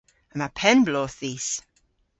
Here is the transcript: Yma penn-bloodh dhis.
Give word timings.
Yma 0.33 0.47
penn-bloodh 0.57 1.17
dhis. 1.19 1.49